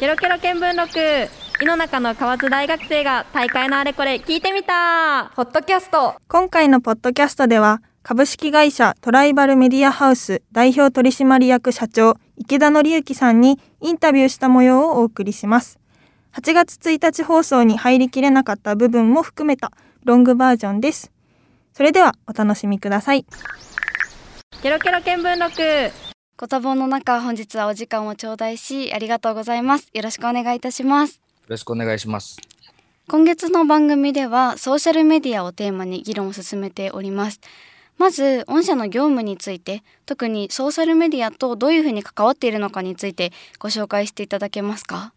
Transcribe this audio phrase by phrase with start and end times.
[0.00, 1.30] ケロケロ見聞録。
[1.62, 5.30] 井の中の河津大学生が大会のあれこれ聞いてみた。
[5.36, 6.16] ポッドキャスト。
[6.26, 15.78] 今回のポッドキャストでは株式会社トライバルメディアハウス代表取締役社長池田紀之さんにインタビューした模様をお送りします。
[16.32, 19.70] 8月1日放送に入りきれなかった部分も含めた
[20.02, 21.12] ロングバージョンです。
[21.72, 23.24] それではお楽しみください。
[24.60, 29.88] ケロケロ見聞録ご多忙の中本日はお時間を頂戴しありがとうございます。
[29.94, 31.14] よろしくお願いいたします。
[31.14, 32.38] よろしくお願いします。
[33.06, 37.38] 今月の番組ではソーシャルメディアをテーマに議論を進めております。
[37.98, 45.12] まず御社の業務について特にソーシャルメディアとどういうふうに関わっているのかについてご紹介していただけますか？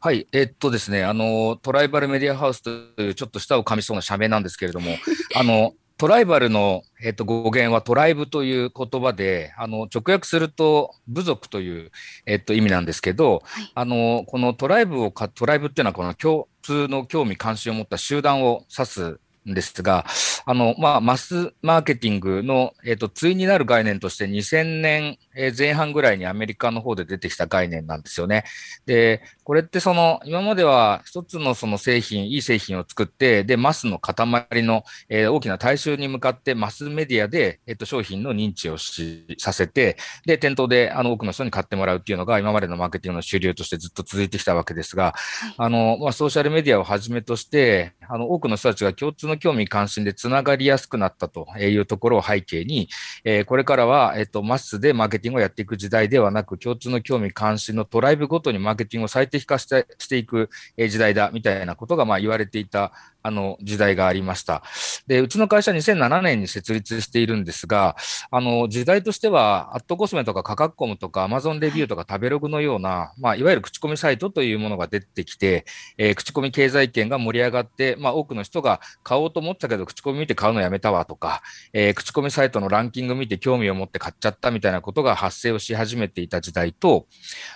[0.00, 4.96] はい、えっとですね、あの、トライバルメディアハウスというちょっと舌を噛みそうな社名なんですけれども、
[5.36, 11.90] あの、トライバルの、えっと、語源はトライブという言葉で、あの、直訳すると部族という、
[12.26, 13.72] えっと、意味なんですけど、はい。
[13.74, 20.04] あの、このトライブをか、トライブっていうのはこの共通の興味関心を持った集団を指すんですが、
[20.44, 28.44] あの、まあ、マスマーケティングの、えっと、対になる概念として2000年えー前半ぐらいにアメリカの方で出てきた概念なんですよね。
[28.86, 45.14] で、これってその、今までは一つのその製品、いい製品を作って、で、マスの塊の、えー大きな大衆に向かってマスメディアで、えっと、商品の認知をしさせて、で、店頭であの多くの人に買ってもらうっていうのが今までのマーケティングの主流としてずっと続いてきたわけですが、
[45.56, 52.88] あの、まあ、ソーシャルメディアをはじめとして、あの、多くの人たちが共通の興味関心でつながりやすくなったというところを背景に、
[53.24, 62.92] えーこれからは、えっと、マスでマーケティングをやっていく時代ではなく、共通の興味関心のトライブごとにマーケティングを最適化してしていく時代だ、みたいなことが、まあ、言われていた、
[63.26, 64.62] あの、時代がありました。
[65.08, 67.96] で、うちの会社2007年に設立しているんですが、
[68.30, 75.64] あの、時代としては、アットコスメとか価格コムとかアマゾンレビューとか食べログのような、まあ、いわゆる口コミサイトというものが出てきて、
[75.98, 87.06] えー口コミ経済圏が盛り上がって、まあ、多くの人が買おうと思ったけど、口コミ見て買うのやめたわとか、えー口コミサイトのランキング見て興味を持って買っちゃったみたいなことが発生をし始めていた時代と、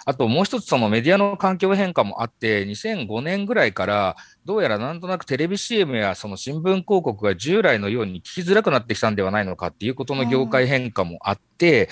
[0.05, 11.89] あともう一つそのメディアの環境変化もあって、2005年ぐらいから、どうやらなんとなくテレビ CM やその新聞広告が従来のように聞きづらくなってきたんではないのかっていうことの業界変化もあって、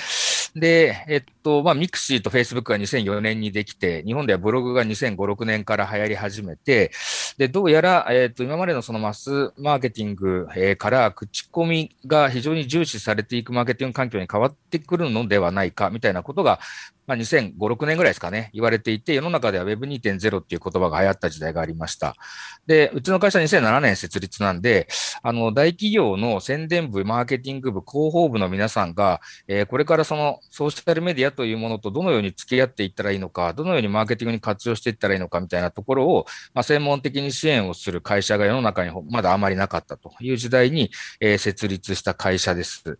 [0.54, 6.90] で、えっと、まあ、 mixi とフェイスブックが2004年にできて、日本ではブログが2005、6年から流行り始めて、
[7.36, 10.48] で、どうやら、えっと、今までのそのマスマーケティング、
[10.78, 16.60] から口コミが非常に重視されていくマーケティング環境に変わってくるのではないか、みたいなことが、
[17.08, 22.14] まあ、2005、6年ぐらいですかね、言われていて、世の中では Web2.0 っていう言葉が流行った時代がありました。
[22.66, 24.86] で、うちの会社2007年設立なんで、
[25.22, 42.98] あの、大企業の宣伝部、マーケティング部、広報部の皆さんが、えーこれからそのソーシャルメディアというものとどのように付き合っていったらいいのか、どのようにマーケティングに活用していったらいいのかみたいなところを、まあ、専門的に支援をする会社が世の中にまだあまりなかったという時代に、えー設立した会社です。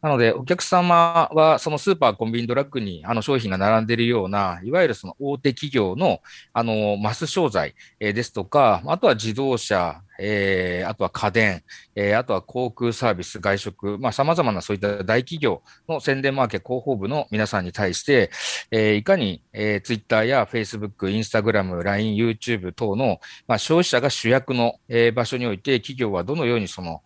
[0.00, 6.20] なので、お客様はそのスーパー、コンビニ、ドラッグにあの商品品が並んでいるような、いわゆるその大手企業の
[6.52, 11.62] あのマス商材、えですとか、あとは自動車、えーあとは家電、
[11.94, 18.30] えーあとは航空サービス、外食、まあ、様々なそういった大企業の宣伝マーケ広報部の皆さんに対して、
[18.70, 27.02] えーいかに、えー、Twitter や Facebook、Instagram、LINE、YouTube 等の、まあ、消費者が主役の、えー場所において、企業はどのようにその、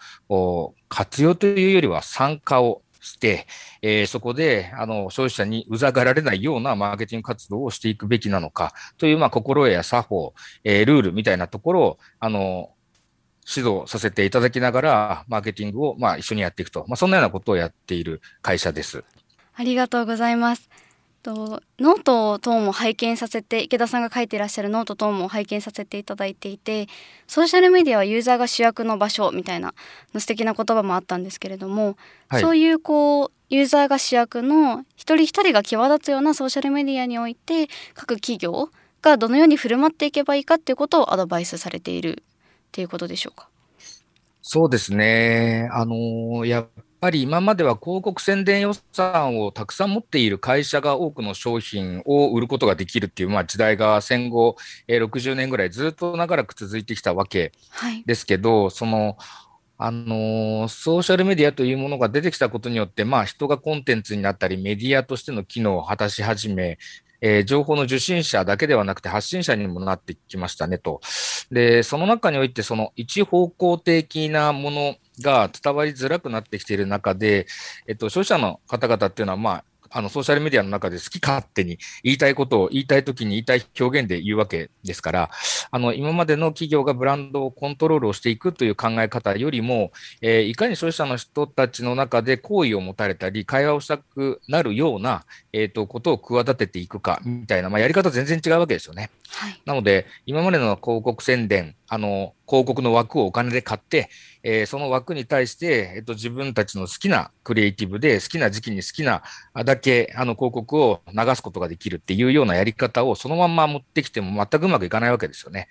[0.89, 3.47] 活用というよりは参加をして、
[3.83, 10.35] えーそこで、あの、消費者にうざがられないようなマーケティング活動をしていくべきなのかという、まあ、心得や作法、
[10.65, 12.71] えールールみたいなところを、あの、
[13.49, 16.85] 指導させていただきながら、マーケティングを、まあ、一緒にやっていくと。
[16.89, 19.05] まあ、そんなようなことをやっている会社です。
[19.55, 20.69] ありがとうございます。
[21.27, 26.87] とノート等も拝見させて池田さんが書いていらっしゃるノート等も拝見させていただいていて
[27.27, 29.75] ソーシャルメディアはユーザーが主役の場所みたいな
[30.17, 31.97] 素敵な言葉もあったんですけれども、
[32.29, 38.71] はいそういうこうユーザーが主役の一人一人が際立つようなソーシャルメディアにおいて各企業
[39.03, 43.49] がどのように振る舞っていけばいいかっていうことをアドバイスされているっていうことでしょうか？
[44.43, 45.69] そうですね。
[45.73, 46.69] あのやっ
[47.07, 54.57] ぱり今までは広告宣伝予算をたくさん持っている会社が多くの商品を売ることができるっていう、まあ、時代が戦後、
[54.89, 59.17] えー60年ぐらいずっと長らく続いてきたわけはい、ですけど、その、
[59.79, 66.79] あのーソーシャルメディアというものが出てきたことによって、まあ、人がコンテンツになったり、メディアとしての機能を果たし始め、
[67.27, 71.01] えー情報の受信者だけではなくて発信者にもなってきましたねと。
[71.51, 77.47] で、その中において、その一方向的なものが伝わりづらくなってきている中で、
[77.87, 85.31] えっと、消費者の方々っていうのは、まあ、あのソーシャルメディアの中で好き勝手に言いたいことを言いたいときに言いたい表現で言うわけですから、
[85.71, 95.25] あの今までの企業がブランドをコントロールをしていくという考え方よりも、えー、いかに消費者の人たちの中で好意を持たれたり、会話をしたくなるような、
[95.59, 99.09] えーと、ことを企てていくかみたいな、まあ、やり方全然違うわけですよね。
[99.31, 104.11] はい、なので、今までの広告宣伝、あの広告の枠をお金で買って、
[104.43, 109.23] えー、その枠に対して、えっと、自分たちの好きなクリエイティブで、好きな時期に好きな
[109.65, 115.69] だけあの広告を流すことができるっていうようなやり方をそのまんま持ってきても全くうまくいかないわけですよね。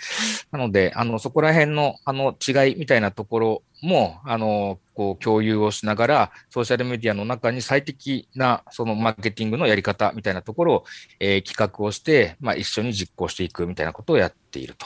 [0.51, 10.85] なので、あのそこら辺のあの違いみたいなところも、あのこう共有をしながら、ソーシャルメディアの中に最適なそのマーケティングのやり方みたいなところを、
[11.19, 14.85] えー、企画をして、まあ、一緒に実行していくみたいなことをやっていると。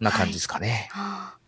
[0.00, 0.88] な感じですかね。
[0.90, 1.46] はい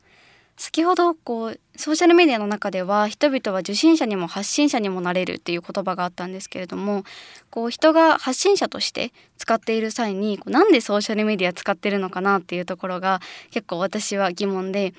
[0.61, 7.05] 先ほどこうソーシャルメディアの中では人々は受信者にも発信者にもなれるっていう言葉があったんですけれども
[7.49, 13.21] こう人が発信者として使っている際にこうなんでソーシャルメディア使ってるのかなっていうところが
[13.53, 14.95] 結構私は疑問で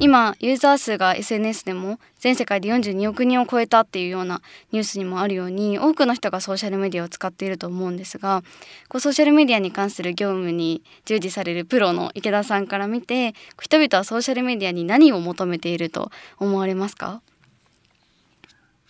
[0.00, 4.40] 今ユーザー数が SNS でも全世界で42億人を超えたっていうような
[4.72, 8.42] ニュースにもあるように多くの人がソーシャルメディアを使っていると思うんですが
[8.88, 17.20] こうソーシャルメディアに関する業務に従事されるプロの池田さんから見て人々はソーシャルメディアに何を求めていると思われますか？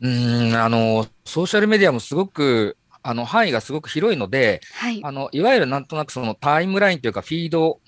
[0.01, 7.81] うんあのソーシャルメディアもすごくあの範囲がすごく広いので、はい、あのいわゆるなんとなくそのタイムラインというかフィード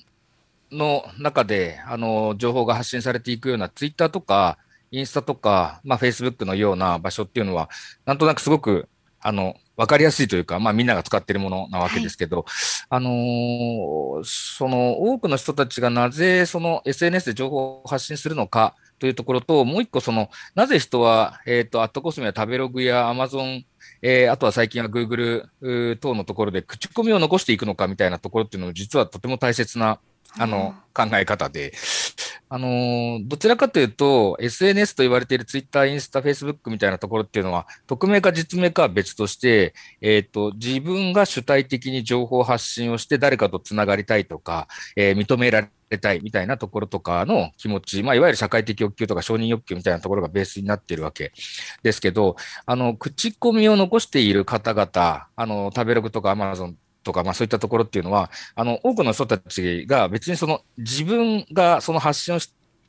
[0.75, 4.59] の中で、あの、情報が発信されていくようなツイッターとか、
[4.91, 7.69] インスタとか、まあ、フェイスブックのような場所っていうのは、
[8.05, 8.89] なんとなくすごく、
[9.21, 12.45] あの、わかりやすいというか、まあ、みんなが使っているものなわけですけど、はい、
[12.91, 23.65] あのー、その、多くの人たちがなぜ、その SNS で情報を発信するのかというところと、もう一個、その、なぜ人は、えっ、ー、と、アットコスメや食べログやアマゾン
[24.07, 25.47] えー、あとは最近は Google
[25.97, 29.99] 等のところで口コミを残していくのかみたいなところっていうのも実はとても大切な
[30.39, 31.73] あの、考え方で、
[32.49, 51.33] あの、どちらかというと、SNS と言われている Twitter、インスタ、Facebook みたいなところっていうのは、匿名か実名かは別として、えっ、ー、と、自分が主体的に情報発信をして誰かとつながりたいとか、えー、認められたいみたいなところとかの気持ち、まあ、いわゆる社会的欲求とか承認欲求みたいなところがベースになっているわけ
[51.83, 62.39] ですけど、あの、口コミを残している方々、あの、食べログとか Amazon とか、まあそういったところっていうのは、あの、多くの人たちが別にその自分がその発信を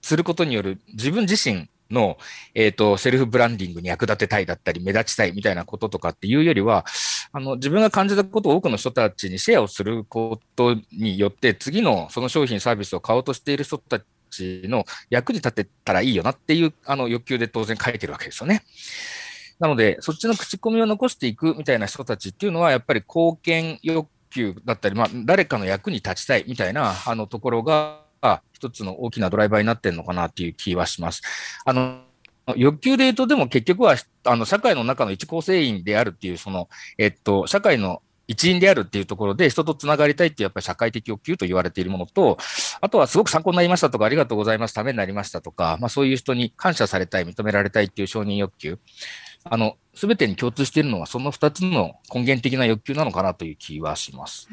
[0.02, 2.18] することによる自分自身の、
[2.54, 6.86] えっ、ー、と、セルフブランディングに役立てたいだったり、目立ちたいみたいなこととかっていうよりは、
[7.32, 18.64] あの、自分が感じたことを多くの人たちにシェアをすることによって、次のその商品サービスを買おうとしている人たちの役に立てたらいいよなっていう、あの、欲求で当然書いてるわけですよね。
[19.60, 28.02] なので、そっちの口コミを残していくみたいな人たちっていうのは、やっぱり貢献欲求だったり、まあ、誰かの役に立ちたいみたいなあのところが、
[28.54, 31.22] 一つの大きなドライバーになってるのかなっていう気はします。
[31.66, 32.00] あの
[32.56, 42.38] 欲求で言うと、でも結局は、あの、社会の中の一構成員であるっていう、その、えっと、社会の一員であるっていうところで人とつながりたいっていうやっぱり社会的欲求と言われているものと、
[42.82, 48.80] あとはすごく参考になりましたとか、ありがとうございます、ためになりましたとか、まあそういう人に感謝されたい、認められたいっていう承認欲求。
[49.48, 54.50] あの、すべてに共通しているのは、その2つの根源的な欲求なのかなという気はします。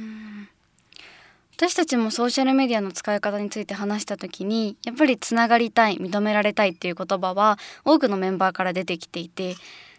[1.57, 9.55] 私たちもソーシャルメディアの使い方について話した時にやっぱりつながりたい認められたいっていう言葉は多くのメンバーから出てきていて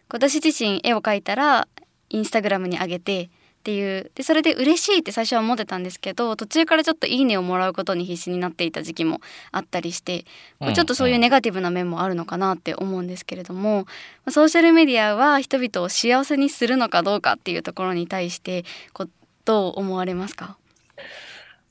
[0.09, 1.69] 私自身絵を描いたら
[2.09, 3.29] インスタグラムに上げて
[3.63, 4.11] っていう。
[4.13, 9.21] でそれで嬉しいって最初は思ってたんですけど途中からちょっと「いいね」をもらうことに必死になっていた時期も
[9.53, 10.25] あったりして、
[10.59, 13.85] うん、ちょっとそういうネガティブな面もあるのかなって思うんですけれども、
[14.25, 19.07] うん、ソーシャルメディアは人々を幸せにするのかどうかっていうところに対してこ
[19.45, 20.57] どう思われますか？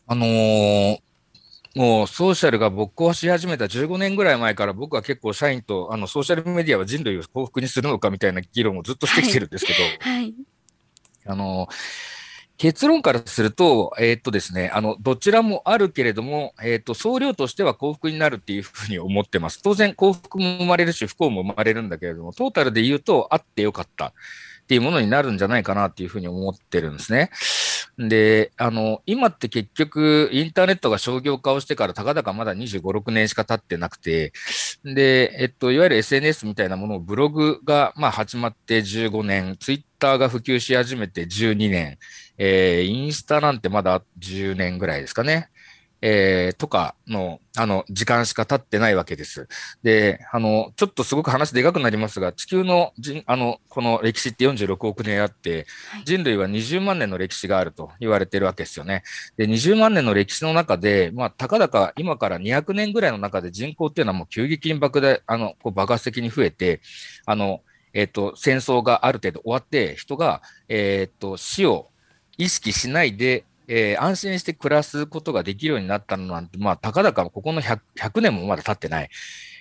[0.06, 0.98] あのー
[1.74, 10.34] もうソーシャルが勃興し始めた15年ぐらい前から僕は結構社員とあのソーシャルメディアは人類を幸福にするのかみたいな議論をずっとしてきてるんですけど、はい、
[11.26, 11.68] あの、
[12.58, 19.60] 結論からすると、えー、っとですね、あの、どちらもあるけれども、えー、っと、総量としては幸福になるっていうふうに思ってます。
[19.62, 24.12] 当然、幸福も生まれるし、不幸も生まれるんだけれども、トータルで言うと、あってよかった
[24.62, 27.30] っていうものになるんじゃないかなっていうふうに思ってるんですね。
[27.98, 34.32] で、あの、今って結局、インターネットが商業化をしてからたかだかまだ25、6年しか経ってなくて、
[34.84, 41.98] で、えっと、いわゆる SNS みたいなものをブログが、まあ、始まって15年、ツイッターが普及し始めて12年、
[42.38, 45.50] えー、インスタなんてまだ10年ぐらいですかね。
[46.02, 49.48] えー、とかの、あの、時間しか経ってないわけです。
[49.84, 55.66] で、あの、ちょっとすごく話でかくなりますが、地球の人、あの、この歴史って46億年あって、
[56.04, 59.04] 人類は20万年の歴史があると言われてるわけですよね。
[59.36, 66.80] で、20万年の歴史の中で、まあ、たかだか今から200年ぐらいの中で人口っていうのはもう急激に爆大、あの、こう爆発的に増えて、
[67.26, 67.60] あの、
[67.94, 71.90] えっ、ー、と、戦争がある程度終わって、人が、えっ、ー、と、死を
[72.38, 79.10] 意識しないで、えー、安心して暮らすことができるようになったのなんて、まあ、たかだかここの 100, 100年もまだ経ってない、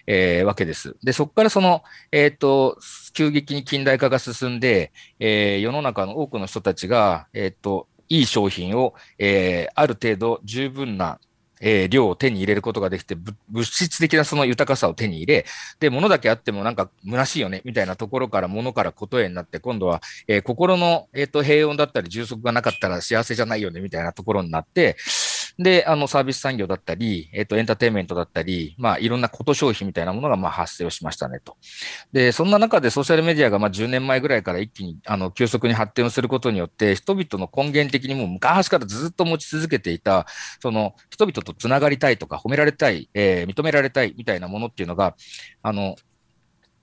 [0.08, 0.96] えー、わけです。
[1.03, 2.77] で、そこからその、えっ、ー、と、
[3.13, 11.20] 急激に近代化が進んで、えー、世の中の多くの人たちが、えっ、と、いい商品を、えー、ある程度十分な
[11.62, 13.15] えー、量を手に入れることができて、
[13.50, 15.46] 物質的なその豊かさを手に入れ、
[15.80, 24.98] で、物だけあってもなんか虚しいよね、みたいなところから物からことへになって、今度は、えー、心の、えっ、ー、と、平穏だったり充足がなかったら幸せじゃないよね、みたいなところになって、
[25.62, 31.58] で、あの、サービス産業だったり、えっ、と、エンターテインメントだったり、まあ、いろんなこと消費みたいなものが、まあ、発生をしましたね、と。
[32.12, 40.25] で、そんな中でソーシャルメディアが、まあ、10年前ぐらいから一気に、あの、急速に発展をすることによって、人々の根源的にもう昔からずっと持ち続けていた、
[40.62, 45.15] その、人々と繋がりたいとか、褒められたい、えー、認められたいみたいなものっていうのが、
[45.62, 45.96] あの、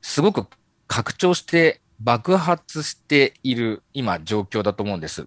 [0.03, 0.47] すごく
[0.87, 5.27] 拡張して爆発している今状況だと思うんです。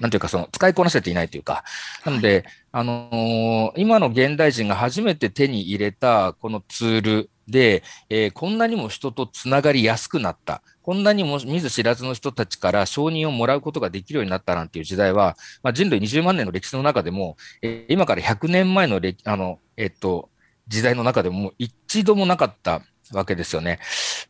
[0.00, 1.64] なんていうか、その、使いこなせていないというか。
[2.04, 10.62] なので、あのー、今の現代人が初めて手に入れたこのツールで、えー、こんなにも人とつながりやすくなった。
[10.82, 20.28] こんなにも見ず知らずの人たちから承認をもらうことができるようになったなんていう時代は、まあ、人類20万年の歴史の中でも、えー、今から100年前のあの、えっと、
[20.68, 22.82] 時代の中でも一度もなかった
[23.12, 23.78] わけですよね。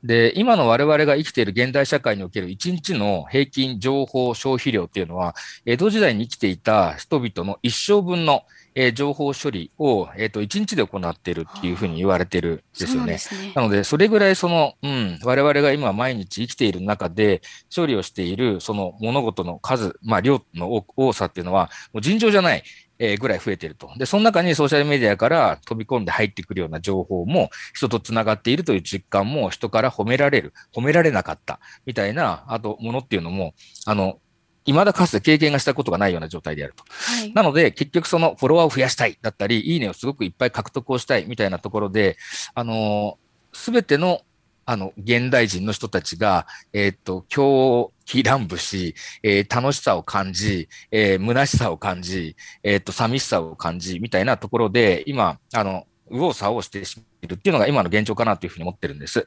[0.02, 5.34] で、今の我々が生きている現代社会における1日の平均情報消費量っていうのは、
[5.66, 8.42] 江戸時代に生きていた人々の一生分の、
[8.74, 13.18] えー、情報処理を、えっ、ー、と、1日で行っているっていうふうに言われてるんですよね。
[13.30, 17.42] なねなので、それぐらいその、うん、我々が今毎日生きている中で
[17.74, 22.62] 処理をしているその物事の数、まあ量の多さっていうのは、もう尋常じゃない、
[23.04, 23.90] えぐらい増えていると。
[23.96, 33.54] で、その中にソーシャルメディアから飛び込んで入ってくるような情報も人と繋がっているという実感も人から褒められる、褒められなかったみたいな、あと、ものっていうのも、
[33.86, 34.20] あの、
[34.64, 36.84] 未だかつて経験がしたことがないような状態であると。
[36.88, 42.16] はい、なので、結局そのフォロワーを増やしたいだったり、いいねをすごくいっぱい獲得をしたいみたいなところで、
[42.54, 43.18] あの
[43.52, 44.22] すべての
[44.64, 59.26] あの、現代人の人たちが、えっ、と、狂気乱舞し、えー、楽しさを感じ、えー、虚しさを感じ、えっ、と、寂しさを感じ、みたいなところで、今、あの、右往左往してしまっているっていうのが今の現状かなというふうに思ってるんです。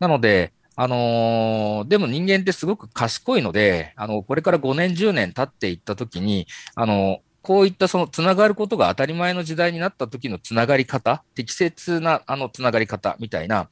[0.00, 13.68] なので、あのー、でも人間ってすごく賢いので、あの、これから5年、10年経っていったときに、あの、こういったそのつながることが当たり前の時代になった時のつながり方、適切なあのつながり方みたいな、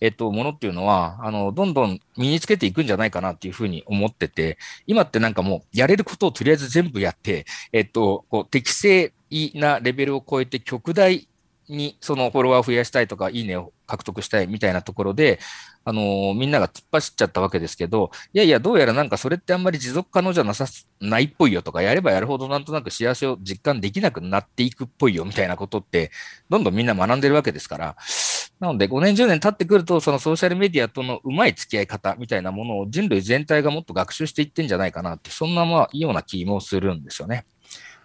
[0.00, 9.12] えっと、ものっていうのは、あの、どんどん身につけていくんじゃないかなっていうふうに思ってて、今ってなんかもうやれることをとりあえず全部やって、えっと、こう適正
[9.54, 11.28] なレベルを超えて極大
[11.68, 15.38] にそのフォロワーを増やしたいとか、いいねを獲得したいみたいなところで、
[15.84, 20.66] あのー、みんなが突っ走っちゃったわけですけど、いやいや、どうやらなんかそれってあんまり持続可能じゃなさ、
[21.00, 26.10] ないっぽいよとか、やればやるほどなんとなく幸せを実感できなくなっていくっぽいよみたいなことって、
[26.48, 27.96] どんどんみんな学んでるわけですから、
[28.60, 37.44] なので5年、10年経ってくると、そのソーシャルメディアとのうまい付き合い方みたいなものを人類全体がもっと学習していってんじゃないかなって、そんなまあ、ような気もするんですよね。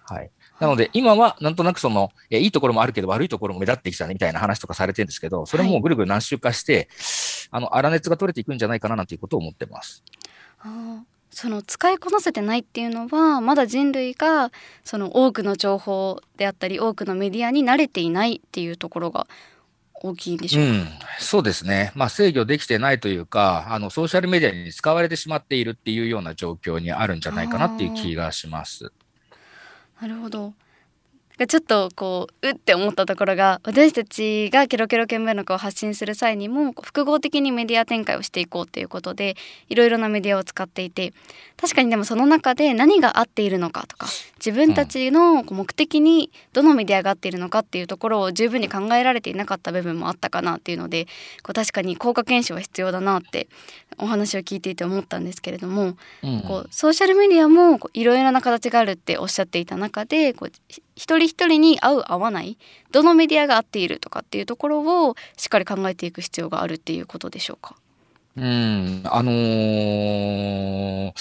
[0.05, 0.31] はい。
[0.59, 6.87] なので、今はなんとなくその、えいいところもあるけど悪いところも目立ってきたねみたいな話とかされてるんですけど、それもぐるぐる何周かして、はい、
[7.51, 10.03] あの、粗熱が取れていくんじゃないかななんていうことを思ってます。
[10.59, 14.51] あその使いこなせてないっていうのはまだ人類が
[14.83, 19.27] その多くの情報であったり多くのメディアに慣れていないっていうところが
[19.93, 20.87] 大きいんでしょうか、うん、
[21.19, 28.91] そうですね、まあ、制御できてないというかあのソーシャルメディアに使われてしまっているっていうような状況にあるんじゃないかなっていう気がします。
[29.99, 30.53] なるほど。
[31.45, 39.35] ちょっとこううって思ったところが私たちがケロケロ見聞録を発信する際にも複合的にメディア展開をしていこうということで
[39.69, 41.13] いろいろなメディアを使っていて
[41.55, 51.05] 確かにでもその中で何が合っているのかとか自分たちの目的にどのメディアが合っているのかっていうところを十分に考えられていなかった部分もあったかなっていうので
[51.43, 53.47] こう確かに効果検証は必要だなって
[53.99, 60.51] お話を聞いていて思ったんですけれども、うん、こうソーシャルメディアもいろいろな形があるっておっしゃっていた中でこう
[60.97, 62.57] 一人一人に合う合わない
[62.91, 67.75] どのメディアが合っているとかっていうところをしっかり考えていく必要があるっていうことでしょうか？
[68.35, 71.13] うん、あのー、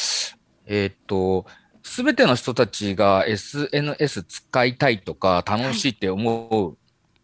[0.66, 1.46] えー、っと、
[1.82, 6.76] すべての人たちが SNS 使いたいとか楽しいって思う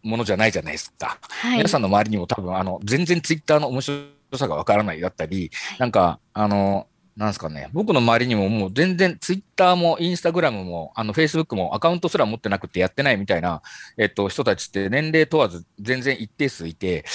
[0.07, 1.19] ものじゃないじゃないですか。
[1.29, 4.03] はい、皆さんの周りにも多分、あの、全然ツイッターの面白
[4.35, 13.61] さがわからないだったり、なんか、あの、なんですかね、僕の周りにももう全然ツイッターもインスタグラムもあのフェイスブックもアカウントすら持ってなくてやってないみたいな、
[13.97, 17.05] えっと、人たちって年齢問わず全然一定数いて、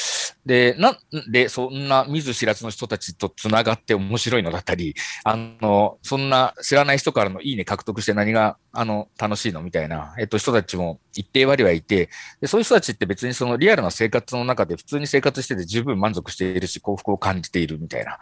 [0.46, 0.96] で、なん
[1.32, 12.08] でそんな見ず知らずの人たちと繋がって面白いのだったり、あの、そんな知らない人からのいいね獲得して何があの楽しいのみたいな、えっと、人たちも一定割はいて
[12.40, 18.18] で、そういう人たちって別にそのリアルな生活の中で普通に生活してて十分満足しているし幸福を感じているみたいな。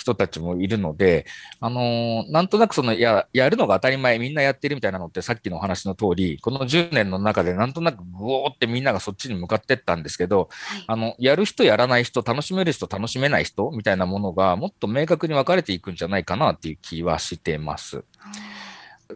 [0.00, 1.26] 人たちもいるので、
[1.60, 18.02] あのー、なんとなくそのや、やるのが当たり前、みんなやってるみたいなのって、さっきのお話の通り、この10年の中でなんとなくブオーってみんながそっちに向かってったんですけど、はい、あの、やる人、やらない人、楽しめる人、楽しめない人みたいなものがもっと明確に分かれていくんじゃないかなっていう気はしてます。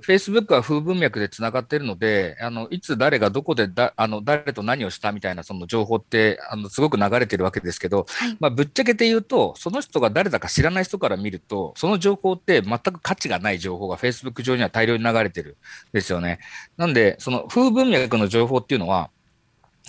[0.03, 16.41] Facebook は風文脈でつながっているので、あのいつ誰がどこでだあの誰と何をしたみたいなその情報ってあのすごく流れてるわけですけど、はい、まあ、ぶっちゃけて言うと、その人が誰だか知らない人から見ると、その情報って全く価値がない情報が Facebook 上には大量に流れてるんですよね。
[16.77, 19.11] なんで、その風文脈の情報っていうのは、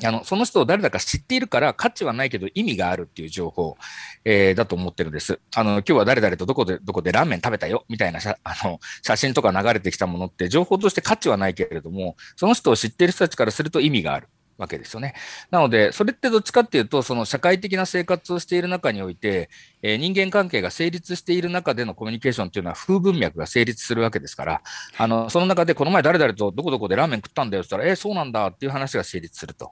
[0.04, 3.78] あの、その人を誰だか知っているから価値はないけど意味があるっていう情報、
[4.25, 5.40] えー、だと思ってるんです。
[5.56, 14.28] あの、今日は誰々とどこで、どこでラーメン食べたよみたいな あの写真とか流れてきたものって情報として価値はないけれども、その人を知っている人たちからすると意味がある。
[14.58, 15.14] わけですよね。
[15.52, 19.50] なので、それってどっちかっていうと、その社会的な生活をしている中において、
[19.82, 24.62] えー、人間関係が成立している中でのコミュニケーションっていうのは風文脈が成立するわけですから、
[24.98, 29.72] あの、その中でこの前誰々とどこどこでラーメン食ったんだよって言ったら、えー、そうなんだっていう話が成立すると。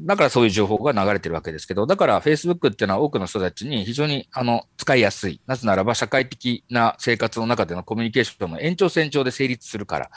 [0.00, 5.40] だからそういう情報が流れてるわけですけど、だから Facebook っていうのは多くの人たちに非常にあの使いやすい。
[5.46, 10.10] なぜならば社会的な生活の中でのコミュニケーションの延長線上で成立するから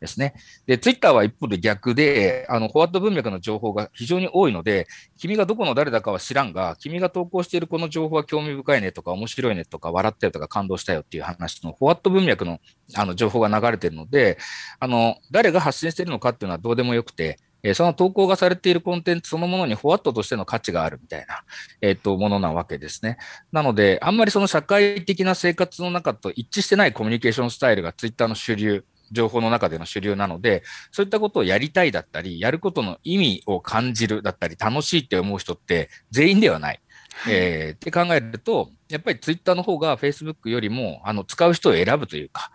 [0.00, 0.34] ですね。
[0.66, 4.86] で、Twitter は一方で逆で、あの、フォワット文脈の情報が非常に多いので、
[5.18, 12.60] 君がどこの誰だかは知らんが、君が投稿しているこの情報は興味深いねとか面白いねとか笑ったよとか感動したよっていう話のフォワット文脈の
[12.94, 14.38] あの情報が流れてるので、
[14.80, 21.42] あの、誰が発信しているのかっていうのはどうでもよくて、えその投稿がされているコンテンツそのものにフォワットとしての価値があるみたいな、
[21.80, 23.18] えっ、と、ものなわけですね。
[23.52, 36.80] なので、あんまりその社会的な生活の中と一致してないコミュニケーションスタイルがツイッターの主流、情報の中での主流なので、そういったことをやりたいだったり、やることの意味を感じるだったり、楽しいって思う人って全員ではない。
[37.28, 42.52] えー、って考えると、やっぱりツイッターの方がフェイスブックよりも、あの、使う人を選ぶというか、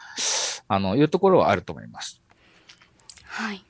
[0.68, 2.22] あの、いうところはあると思います。
[3.26, 3.66] はい。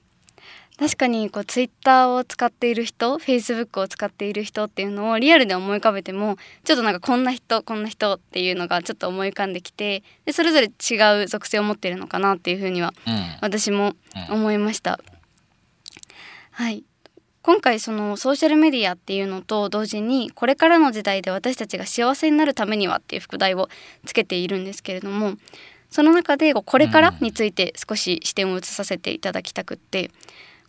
[0.79, 12.93] 確かにこうツイッターを使っている人フェイスブックを使っている人っていうのをリアルで思い浮かべてもちょっとなんかこんな人こんな人っていうのがちょっと思い浮かんできてでそれぞれ違う属性を持っているのかなっていうふうには
[13.41, 13.93] 私も
[14.29, 14.99] 思いました。
[16.51, 16.83] はい。
[17.43, 23.67] 今回そのソーシャルメディアっていうのと同時にこれからの時代で私たちが幸せになるためにはっていう副題を
[24.05, 25.33] つけているんですけれども
[25.89, 30.09] その中でこれからについて少し視点を移させていただきたくって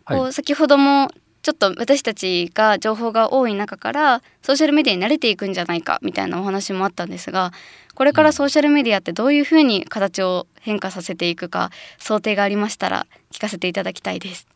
[0.05, 1.09] こう先ほども
[1.41, 7.51] ちょっと私たちが情報が多い中からソーシャルメディアに慣れていくんじゃないかみたいなお話もあったんですが
[7.93, 14.47] これからソーシャルメディアってどういうふうに形を変化させていくか想定がありましたら聞かせていただきたいです。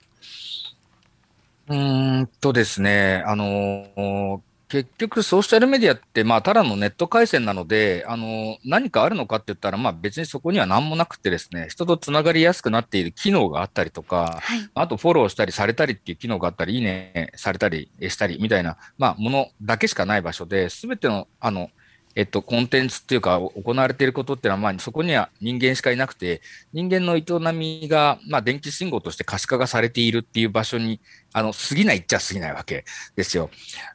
[1.67, 21.71] うんとですね、あの結局、ソーシャルメディアって、まあ、ただのネット回線なので、あの、何かあるのかって言ったら、まあ、別にそこには何もなくてですね、人とつながりやすくなっている機能があったりとか、はい、あとフォローしたりされたりっていう機能があったり、いいねされたりしたりみたいな、まあ、ものだけしかない場所で、すべての、あの、
[22.15, 26.41] えっと、コンテンツっていうか、行われていることっていうのは、まあ、そこには人間しかいなくて、
[26.73, 30.99] 人間の営みが、まあ、電気信号として可視化がされているっていう場所に、
[31.33, 32.83] あの、過ぎないっちゃ過ぎないわけ
[33.15, 33.51] ですよ。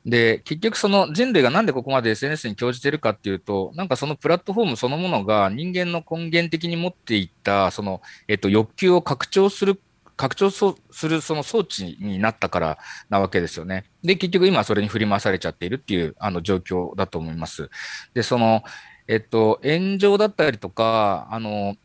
[0.07, 9.81] で、結局その人類がなんでここまで SNS に興じてるかっていうと、なんかそのプラットフォームそのものが人間の根源的に持っていった、その、えっと、欲求を拡張する
[10.16, 12.79] 拡張するその装置になったから
[13.11, 13.85] なわけですよね。
[14.03, 17.70] で、結局今それに振り回されちゃっているっていうあの状況だと思います。
[18.14, 18.62] で、その、
[19.09, 21.77] えっと、炎上だったりとか、あの、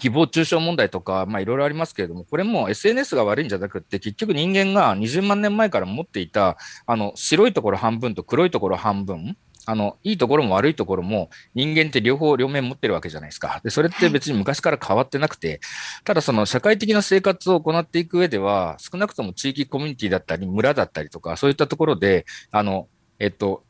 [0.00, 13.60] 誹謗中傷問題とか、まあいろいろありますけれども、これも SNS が悪いんじゃなくて、結局人間が20万年前から持っていた、あの、白いところ半分と黒いところ半分、あの、いいところも悪いところも人間って両方両面持ってるわけじゃないですか。
[13.62, 15.60] で、それって別に昔から変わってなくて、
[16.04, 23.62] ただその社会的な生活を行っていく上では、少なくとも地域コミュニティだったり、村だったりとか、そういったところで、あの、えっと、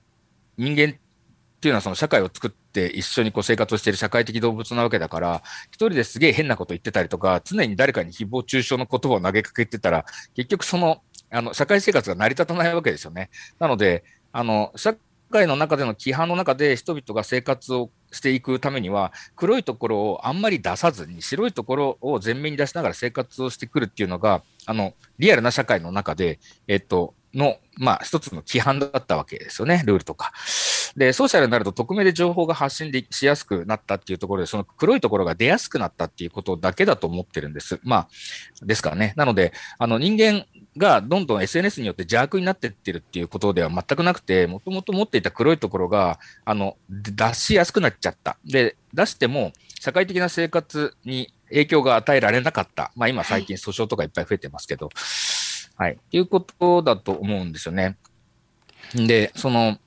[0.56, 13.30] 人間っていうのはその社会を作って一緒にこう生活をしている社会的動物なわけだから、一人ですげえ変なこと言ってたりとか、常に誰かに誹謗中傷の言葉を投げかけてたら、結局その、あの、社会生活が成り立たないわけですよね。
[13.60, 14.02] なので、
[14.32, 14.96] あの、社
[15.32, 30.32] 会の中での規範の中で人々が生活をしていくためには、黒いところをあんまり出さずに、白いところを前面に出しながら生活をしてくるっていうのが、あの、リアルな社会の中で、えっと、の、まあ、一つの規範だったわけですよね、ルールとか。
[30.96, 37.80] で、ソーシャルになると匿名で情報が発信でしやすくなったっていうところで、その黒いところが出やすくなったっていうことだけだと思ってるんです。
[37.82, 38.08] まあ、
[38.62, 39.14] ですからね。
[39.16, 40.44] なので、あの、人間
[40.76, 48.36] がどんどん SNS によって邪悪になっていってるっていうことでは全くなくて、もともと持っていた黒いところが、あの、出しやすくなっちゃった。
[48.44, 52.92] で、出しても、社会的な生活に影響が与えられなかった。
[52.94, 54.94] まあ今最近訴訟とかいっぱい増えてますけど、はい。
[55.90, 57.96] っていうことだと思うんですよね。
[58.94, 59.78] で、その、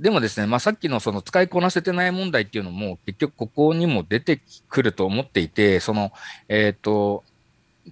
[0.00, 6.12] でもですね、まあ、さっきのその使いこなせてない問題っていうのも、結局ここにも出てくると思っていて、その、
[6.48, 7.22] えっ、ー、と、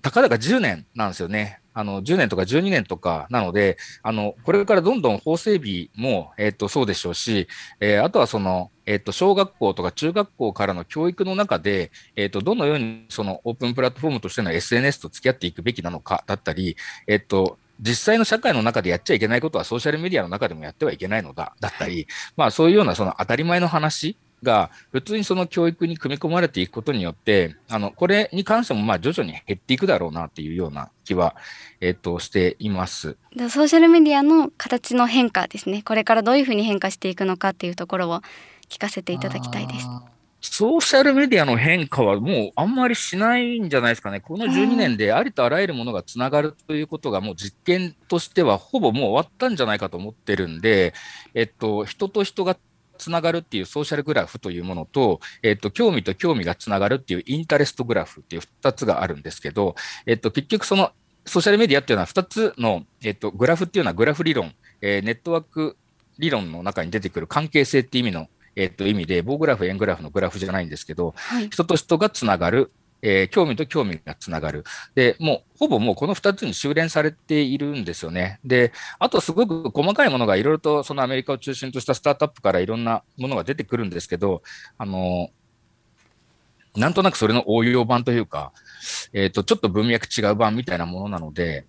[0.01, 1.61] たかだか10年なんですよね。
[1.75, 7.49] あの、10年とか12年とかなので、あの、これからどんどん法整備も、えっ、ー、と、そうでしょうし、
[7.81, 31.37] えー、あとはその、えっ、と、小学校とか中学校からの教育の中で、えっ、と、どのようにそのオープンプラットフォームとしての SNS と付き合っていくべきなのかだったり、えっ、と、実際の社会の中でやっちゃいけないことはソーシャルメディアの中でもやってはいけないのだ、だったり、まあそういうようなその当たり前の話が普通にその教育に組み込まれていくことによって、あの、これに関してもまあ徐々に減っていくだろうなっていうような気は、
[31.81, 33.17] えっ、と、しています。
[33.37, 35.83] ソーシャルメディアの形の変化ですね。
[35.83, 38.23] これからどういうふうに変化していくのかっていうところを
[38.73, 39.87] 聞かせていただきたいです。
[40.41, 44.21] ソーシャルメディアの変化はもうあんまりしないんじゃないですかね。
[44.21, 50.95] この12年でありとあらゆるものがつながるということがもう実験としてはほぼもう終わったんじゃないかと思ってるんで、
[51.35, 52.57] えっと、人と人が
[52.97, 59.75] つながるっていうソーシャルグラフというものと、えっと、興味と興味がつながるっていうインタレストグラフっていう2つがあるんですけど、
[60.07, 60.93] えっと、結局その
[61.27, 65.77] ソーシャルメディアっていうのは2つの、えっと、グラフっていうのはグラフ理論、えー、ネットワーク
[66.19, 74.65] 理論の中に出てくる関係性っていう意味のえっ、と、意味で、棒グラフ、円グラフのグラフじゃないんですけど、はい、人と人がつながる、えー、興味と興味がつながる。
[74.95, 78.39] で、もう、ほぼもうこの2つに修練されているんですよね。
[78.45, 84.43] で、あとすごく細かいものがいろいろとそのアメリカを中心としたスタートアップからいろんなものが出てくるんですけど、
[84.79, 85.31] あの、
[86.77, 88.53] なんとなくそれの応用版というか、
[89.13, 91.67] えっ、ー、と、ちょっと文脈違う版みたいなものなので、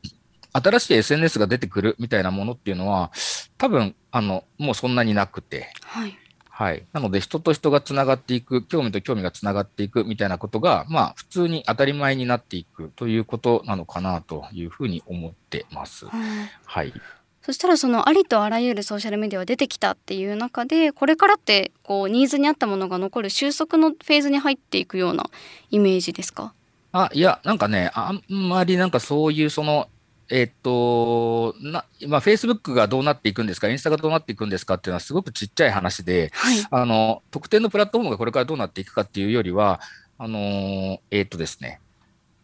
[0.53, 3.11] 新しい SNS が出てくるみたいなものっていうのは、
[3.57, 6.17] 多分、あの、もうそんなになくて、はい。
[6.55, 6.85] はい。
[6.93, 16.05] なので、人と人がつながっていく、興味と興味がつながっていくみたいなことが、まあ、普通に当たり前になっていくということなのかなというふうに思ってます。
[16.05, 16.93] はい。
[17.41, 25.25] そしたらそのありとあらゆるソーシャルメディアが出てきたっていう中でこれからってこうニーズに合ったものが残る収束のフェーズに入っていくような
[25.69, 26.53] イメージですか？
[26.93, 29.89] あいやなんかねあんまりなんかそういうその
[30.29, 39.81] えっと、な、まあ、Facebook がどうなっていくんですか、インスタがどうなっていくんですかっていうのはすごくちっちゃい話で、はい、あの、特定のプラットフォームがこれからどうなっていくかっていうよりは、
[40.19, 41.81] あのえっとですね、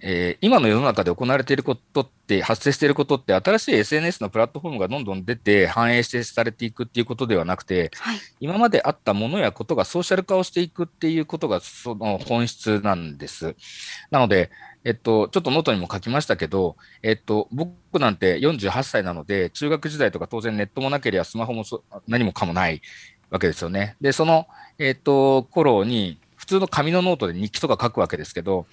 [0.01, 13.55] えー、今の世の中で行われていることって、発生していることって、新しい SNS のプラットフォームがどんどん出て、繁栄してされていくっていうことではなくて、はい、今まであったものやことがソーシャル化をしていくっていうことが、その本質なんです。
[14.09, 14.51] なので、
[14.83, 21.63] えっと、ちょっとノートにも書きましたけど、えっと、僕なんて48歳なので、中学時代とか当然ネットもなければスマホも
[22.07, 22.81] 何もかもない
[23.29, 23.95] わけですよね。
[24.01, 28.65] で、その、えっと、頃に、普通の紙のノートで日記とか書くわけですけど、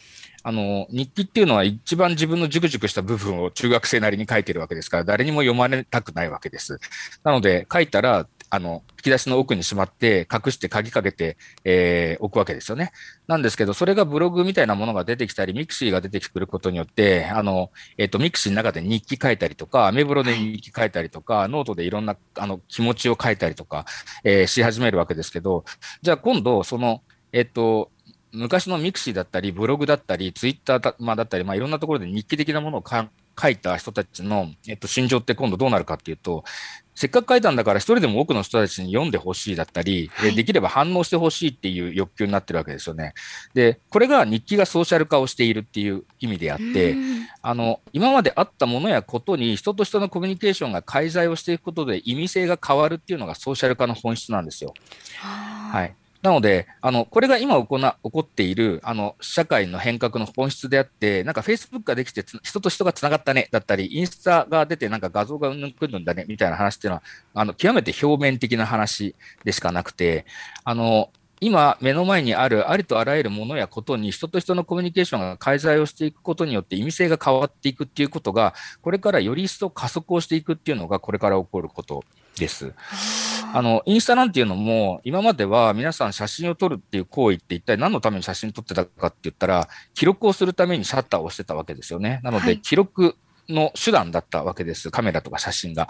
[0.44, 6.78] あの、日記っていうのは一番自分のジュクジュクした部分を中学生なりに書いてるわけですから、誰にも読まれたくないわけです。
[7.24, 12.92] なので、書いたら、あの、引き出しの奥にしまって、隠して鍵かけて、えー、置くわけですよね。
[13.26, 23.84] なんですけど、それがブログみたいなものが出てきたり、ミクシーが出てくることによって、あの、えっ、ー、と、ミクシーの中で日記書いたりとか、アメブロで日記書いたりとか、ノートでいろんな、あの、気持ちを書いたりとか、
[24.24, 25.64] えー、し始めるわけですけど、
[26.02, 27.90] じゃあ今度、その、えっ、ー、と、
[28.32, 32.82] 昔のミクシーだったり、ブログだったり、ツイッターだ,、まあ、だったり、まあ、いろんなところで日記的なものを
[33.38, 36.44] 書いた人たちの、えっと、心情って今度どうなるかっていうと、
[36.96, 43.12] せっかく書いたんだから一人でも多くの人たちに読んでほしいだったり、はい、できれば反応してほしいっていう欲求になってるわけですよね。
[43.52, 46.96] で、これが日記がソーシャル化をしているっていう意味であって、
[47.42, 54.72] あの、今まであったものやことに人と人のコミュニケーションが介在をしていくことで意味性が変わるっていうのがソーシャル化の本質なんですよ。
[55.18, 55.94] はい。
[56.26, 67.02] なので、あの、これが今行起こっている、あの、社会の変革の本質であって、なんか Facebook ができて人と人がつながったね、だったり、インスタが出てなんか画像がうんぬんくるんだね、みたいな話っていうのは、
[67.34, 70.26] あの、極めて表面的な話でしかなくて、
[70.64, 71.10] あの、
[71.40, 82.02] 今、目の前にあるありとあらゆるものやことに人と人のコミュニケーションが介在をしていくことによって意味性が変わっていくっていうことが、これからより一層加速をしていくっていうのが、これから起こること
[82.36, 82.72] です。
[83.56, 92.20] あの、インスタなんていうのも、今までは皆さん写真を撮るっていう行為って一体何のために写真撮ってたかって言ったら、記録をするためにシャッターを押してたわけですよね。
[92.22, 93.16] なので、記録
[93.48, 94.90] の手段だったわけです。
[94.90, 95.88] カメラとか写真が。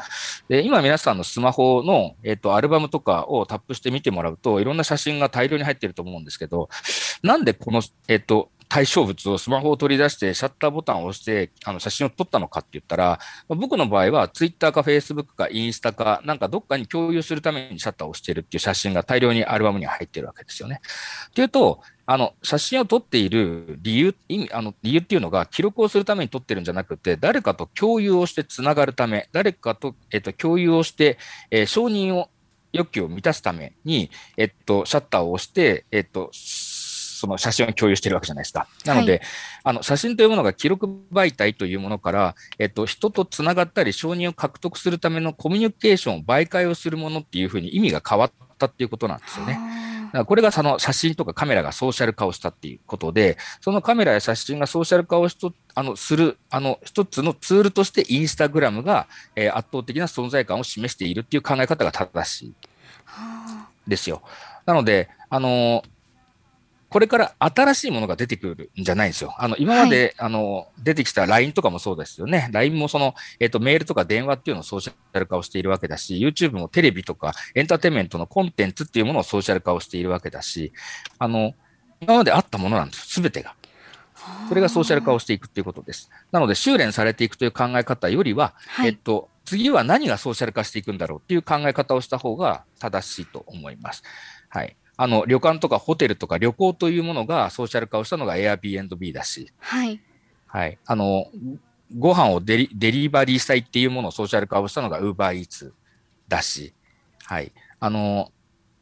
[0.48, 6.68] で、今皆さんのスマホの、えっ、と、アルバムとかをタップして見てもらうと、いろんな写真が大量に入ってると思うんですけど、
[7.24, 20.81] なんでこの、えっ、と、対象物をスマホを取り出してシャッターボタンを押してあの写真を撮ったのかって言ったら、僕の場合はツイッターかフェイスブックかインスタかなんかどっかに共有するためにシャッターを押してるっていう写真が大量にアルバムに入ってるわけですよね。
[21.29, 31.18] っていうと、あの、写真を撮っている理由、意味、あの、理由っていうのが、記録をするために撮ってるんじゃなくて、誰かと共有をしてつながるため、誰かと、えっと、共有をして、
[31.50, 32.31] えー、承認を、
[32.72, 36.31] 欲求を満たすために、えっと、シャッターを押して、えっと、
[37.16, 38.66] その写真を共有しているわけじゃないですか。
[38.85, 39.20] なので、はい、
[39.64, 49.59] あの写真というものが記録媒体というものから、えっと、人とつながったり、承認を獲得するためのコミュニケーションを媒介をするものっていうふうに意味が変わったっていうことなんですよね。
[50.26, 62.55] これがその写真とかカメラがソーシャル化をしたっていうことで、そのカメラや写真がソーシャル化をしとあのするあの一つのツールとしてインスタグラムが、えー、圧倒的な存在感を示しているっていう考え方が正しい
[63.87, 64.22] ですよ。
[64.64, 65.83] なので、あの
[66.88, 69.35] これから新しいものが出てくるんじゃないんですよ。
[69.38, 72.49] あの、今まで、はい、あの、出てきた LINE とかもそうですよね。
[72.53, 80.72] LINE もその、えっ、ー、と、メールとか電話っていうのをソーシャル化をしているわけだし、YouTube もテレビとかエンターテインメントのコンテンツっていうものをソーシャル化をしているわけだし、
[81.18, 81.55] あの、
[82.01, 83.55] 今まであったものなんですすべてが。
[84.49, 86.11] それがソーシャル化をしていくっていうことです。
[86.33, 94.03] なので、修練されていくという考え方よりは、はい、えっと、次は何がソーシャル化していくんだろうっていう考え方をした方が正しいと思います。
[94.49, 94.77] はい。
[94.97, 100.01] あの、旅館とかホテルとか旅行というものがソーシャル化をしたのが Airbnb だし、はい。
[100.47, 100.79] はい。
[100.87, 101.27] あの、
[101.99, 105.73] ご飯をデリデリバリーしたいっていうものをソーシャル化をしたのが UberEats
[106.29, 106.73] だし、
[107.25, 107.53] はい。
[107.79, 108.33] あの、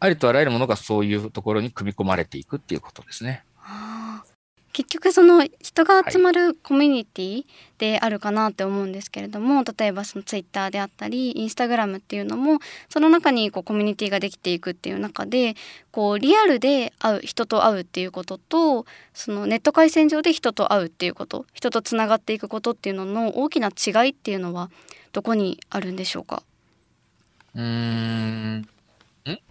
[0.00, 3.44] ありとあらゆるものがそういうところに組み込まれていくっていうことですね。
[4.74, 7.44] 結局その人が集まるコミュニティ
[7.78, 12.58] であるかなって思うんですけれども、はい、例えばそのツイッターであったりインスタグラムっていうのも
[12.88, 15.54] その中にこうコミュニティができていくっていう中で
[15.92, 18.84] こうリアルで会う人と会うっていうことと
[19.14, 24.70] そのネット回線上で人と会うっていうこと人とつながっていくことっていうのの大きな違いっていうのは
[25.12, 26.42] どこにあるんでしょうか？
[27.54, 28.68] うーん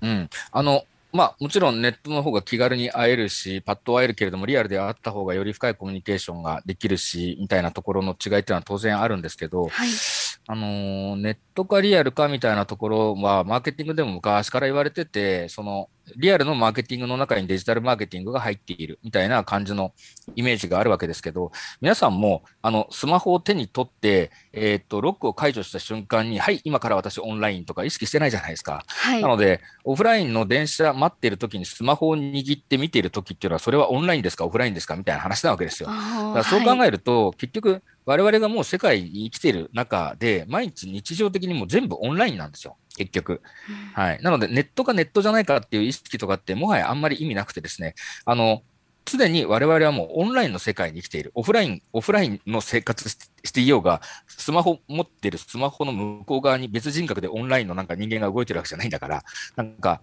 [0.01, 0.83] うん、あの
[1.13, 9.89] まあ、もちろんネットの方が気軽に会えるし、パッと会えるけれども、リアルで会った方がより深いコミュニケーションができるし、みたいなところの違いっていうのは当然あるんですけど、はい、
[10.47, 19.93] あのネットかリアルかみたいなところは、マーケティングでも昔から言われてて、そのリアルのマーケティングの中にデジタルマーケティングが入っているみたいな感じの
[20.35, 28.83] イメージがあるわけですけど、皆さんもあのスマホを手に取って、えー、っと、ロックを解除した瞬間に、はい、今から私オンラインとか意識してないじゃないですか。
[28.87, 35.89] はい、なので、オフラインの電車待ってる時にスマホを握って見ている時っていうのは、それはオンラインですか、オフラインですかみたいな話なわけですよ。
[35.89, 42.75] だからそう考えると、はい、結局、我々がもう世界に生きている中で、毎日日常的にもう全部オンラインなんですよ。
[42.97, 43.41] 結局。
[43.93, 44.21] はい。
[44.21, 48.61] なので、ネットかネットじゃないかっていう意識とかって、もはやあんまり意味なくてですね、あの、
[49.07, 51.31] すでに我々はもうオンラインの世界に生きている。
[51.35, 59.23] オフライン、オフラインの生活していようが、スマホ持ってるスマホの向こう側に別人格でオンラインのなんか人間が動いてるわけじゃないんだから、
[59.55, 60.01] なんか、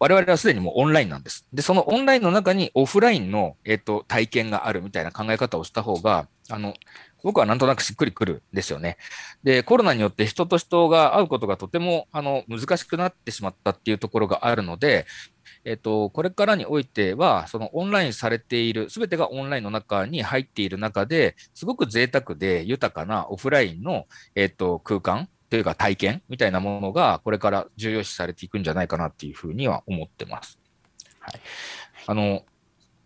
[0.00, 1.46] 我々はすでにもうオンラインなんです。
[1.52, 6.74] で、そのオンラインの中にオフラインの、えっ、と、体験があるみたいな考え方をした方が、あの、
[7.22, 8.96] 僕はなんとなくしっくりくるんですよね。
[9.42, 15.06] で、コロナによって人と人が会うことがとてもあの難しくなってしまったっていうところがあるので、
[15.64, 30.58] えっと、これからにおいては、そのオンラインされている、すべてがオンラインの中に入っている中で、すごく贅沢で豊かなオフラインの、えっと、空間というか体験みたいなものが、これから重要視されていくんじゃないかなっていうふうには思ってます。
[31.20, 31.40] はい。
[32.06, 32.44] あの、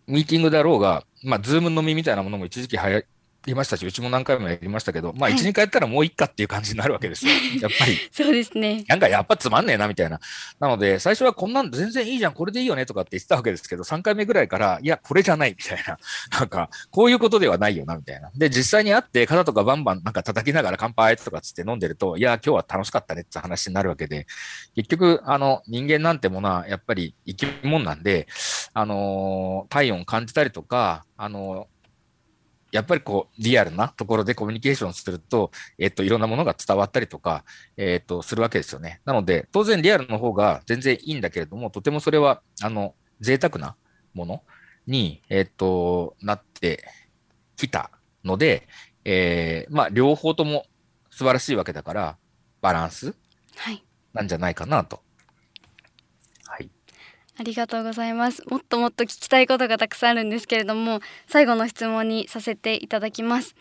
[0.07, 3.01] ミーティングだろうが、まあ、 Zoom 飲みみたいなものも一時期はや
[3.45, 7.31] りましたし、うちも何回もやりましたけど、まあ、はい1、2回やったらもういっかっていう感じになるわけですよ。
[7.61, 7.97] やっぱり。
[8.11, 8.83] そうですね。
[8.87, 10.19] なんかやっぱつまんねえなみたいな。
[10.59, 15.97] なので、最初はこんなん全然いいじゃん、これでいいよねとかって言ってたわけですけど、3回目ぐらいから、いや、これじゃないみたいな。
[16.39, 18.31] なんか、こういうことではないよなみたいな。
[18.35, 24.25] で、実際に会って、肩とかバンバンなんか叩きながら乾杯とかつって飲んでると、いや、今日は楽しかったねって話になるわけで、
[24.75, 28.27] 結局、あの、人間なんてものはやっぱり生き物なんで、
[28.73, 31.72] あのー体温感じたりとか、あのー
[32.73, 37.45] やっぱりこう、リアルなところでコミュニケーションすると、えっと、いろんなものが伝わったりとか、
[37.77, 38.99] えっと、するわけですよね。
[39.05, 43.75] なので、当然リアルの方が全然いいんだけれども、とてもそれは、あの、贅沢な
[44.15, 44.43] もの
[44.87, 46.83] に、えっと、なって
[47.57, 47.91] きた
[48.23, 48.67] ので、
[49.05, 50.65] えーまあ、両方とも
[51.11, 52.17] 素晴らしいわけだから、
[52.61, 53.13] バランス
[53.55, 53.83] はい。
[54.13, 55.01] なんじゃないかなと。
[57.35, 57.41] はい。
[57.41, 58.43] ありがとうございます。
[58.49, 63.55] もっともっと聞きたいことがたくさんあるんですけれども、最後の質問にさせていただきます。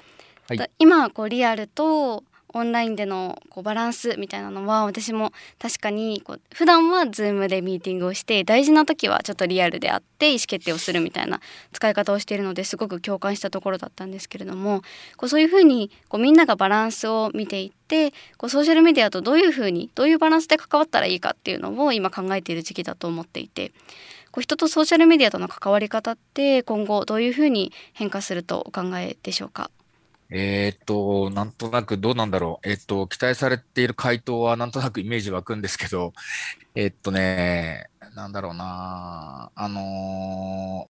[0.48, 11.40] はいと今こうリアルとオンラインでのこうバランスみたいなのは私も確かにこう普段は Zoom でミーティングをして大事な時はちょっとリアルであって意思決定をするみたいな
[11.72, 14.82] 使い方をしているのですごく共感したところだったんですけれども
[15.16, 23.72] こうそういうふうにこうみんながバランスを見ていってこうソーシャルメディアとどういうふうにどういうバランスで関わったらいいかっていうのを今考えている時期だと思っていて
[24.30, 29.70] こう人とソーシャルメディアとの関わり方って今後どういうふうに変化するとお考えでしょうか？
[30.34, 32.68] えーっと、なんとなくどうなんだろう。
[32.68, 36.12] えっと、期待されている回答はなんとなくイメージ湧くんですけど、
[36.74, 39.52] えっとね、なんだろうな。
[39.54, 40.90] あの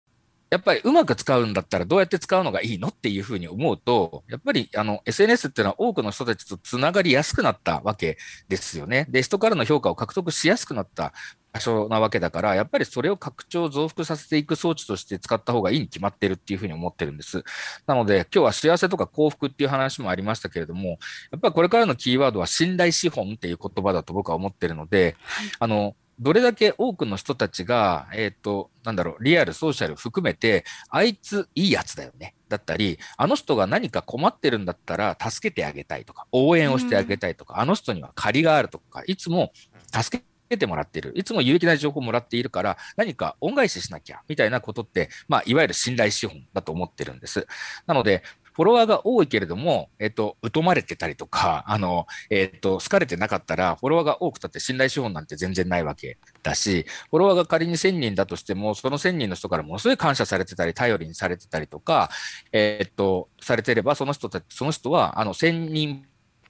[0.51, 8.17] やっぱりうまく使うんだったらどうやって使うのがいいのっていうふうに思うと、やっぱりあの SNS っていうのは多くの人たちとつながりやすくなったわけ
[8.49, 9.07] ですよね。
[9.11, 11.13] で、人からの評価を獲得しやすくなった
[11.53, 17.45] 場所なわけだから、やっぱりそれを拡張、増幅させていく装置として使った方がいいに決まってるっていうふうに思ってるんです。
[17.87, 20.99] なので、今日は幸せとか幸福っていう話もありましたけれども、
[21.31, 25.17] やっぱりこれからのキーワードは信頼資本っていう言葉だと僕は思ってるので、
[25.59, 32.35] あの、どれだけ多くの人たちが、えっ、と、なんだろう、リアル、ソーシャル含めて、あいついいやつだよね。
[32.49, 39.53] だったり、あの人が何か困ってるんだったら助けてあげたいとか、応援をしてあげたいとか、あの人には借りがあるとか、いつも
[39.93, 41.13] 助けてもらっている。
[41.15, 47.47] いつも有益な情報をもらっているから、何か恩返ししなきゃ、みたいなことって、まあ、いわゆる信頼資本だと思ってるんです。
[47.87, 48.23] なので、
[48.59, 62.11] フォロワーが多いけれども、えっと、疎まれてたりとか、あの、えっと、好かれてなかったら、フォロワーが多くたって信頼資本なんて全然ないわけだし、フォロワーが仮に1000人だとしても、その1000人の人からものすごい感謝されてたり、頼りにされてたりとか、
[62.51, 66.05] えっと、されてれば、その人たち、その人は、あの、1000人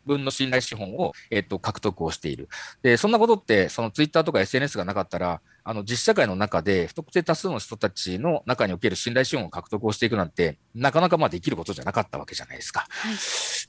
[0.06, 2.48] 分の信頼資本を、えっと、獲得をしている。
[2.82, 12.86] で、そんなことって、そのツイッターとか SNS がなかったら、あの、実社会の中で不特定多数の人たちの中における信頼資本を獲得をしていくなんて、なかなかまあできることじゃなかったわけじゃないですか。
[12.88, 13.14] はい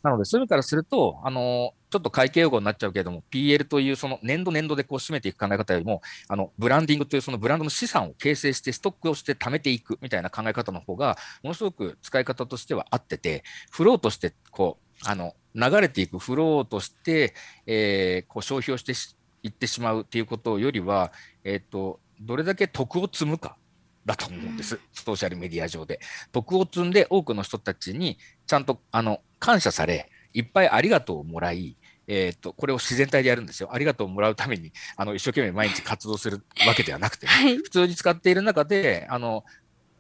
[0.02, 17.34] なので、そういう意味からすると、あの、ちょっと会計用語になっちゃうけれども、PL というその年度年度でこう締めていく考え方よりも、あの、ブランディングというそのブランドの資産を形成してストックをして貯めていくみたいな考え方の方が、ものすごく使い方としては合ってて、フローとして、こう、あの、流れていくフローとして、
[17.66, 21.12] えーこう消費をしてしいってしまうっていうことよりは、
[21.44, 23.58] えっ、と、どれだけ得を積むか。
[24.06, 24.80] だと思うんです。
[24.92, 26.00] ソーシャルメディア上で。
[26.32, 31.76] 徳を積んで多くの人たちにちゃんとあの感謝され、いっぱいありがとうをもらい、
[32.08, 33.70] えー、とこれを自然体でやるんですよ。
[33.72, 39.44] ありがとうをもらうためにあの一生懸命毎日活動するわけではなくてね、はい普通に使っている中で、あの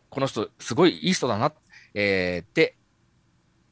[0.10, 1.54] この人、すごいいい人だな、
[1.93, 2.75] えーって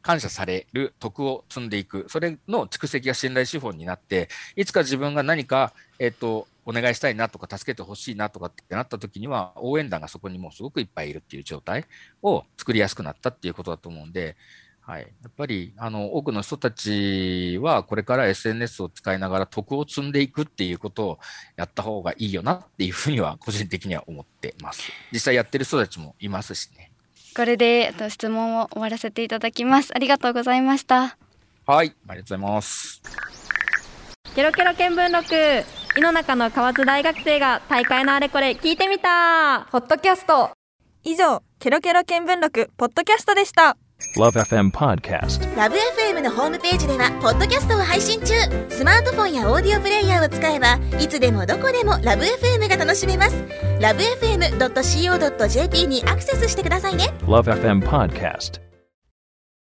[0.04, 11.86] 感謝される徳を積んでいく、それの蓄積が信頼資本になって、いつか自分が何か、えっ、と、お願いしたいなとか、助けてほしいなとかってなった時には、応援団がそこにもうすごくいっぱいいるっていう状態
[12.22, 14.36] を作りやすくなったっていうことだと思うんで、
[14.82, 15.02] はい。
[15.02, 21.20] やっぱり、あの、多くの人たちは、これから SNS を使いながら徳を積んでいくっていうことを
[21.56, 24.92] やった方がいいよなっていうふうには、個人的には思ってます。
[25.12, 26.92] 実際やってる人たちもいますしね。
[27.38, 31.18] これでえっと質問を終わらせていただきますありがとうございました
[31.68, 31.94] はい。
[32.08, 33.47] ありがとうございます。
[34.38, 35.36] ケロケロ見聞録。
[35.98, 39.68] 井の中の河津大学生が大会のあれこれ聞いてみた。
[39.72, 40.52] ポッドキャスト。
[41.04, 43.76] 以上ケロケロ見聞録ポッドキャストでした。
[44.16, 45.58] Love FM Podcast.
[45.58, 48.36] ラブ f m のホームページではポッドキャストを配信中。
[48.70, 53.44] スマートフォンやオーディオプレイヤーを使えばいつでもどこでもラブ f m が楽しめます。
[53.82, 57.12] ラブ FM.co.jp にアクセスしてくださいね。
[57.24, 58.67] Love FM Podcast.